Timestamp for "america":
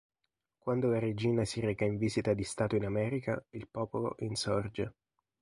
2.85-3.39